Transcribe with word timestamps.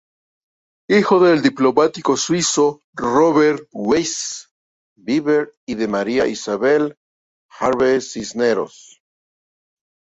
Hijo 0.89 1.19
del 1.23 1.43
diplomático 1.43 2.17
suizo 2.17 2.81
Roberto 2.95 3.67
Weiss 3.73 4.49
Biber 4.95 5.53
y 5.67 5.75
de 5.75 5.87
María 5.87 6.25
Isabel 6.25 6.97
Harvey 7.59 8.01
Cisneros. 8.01 8.99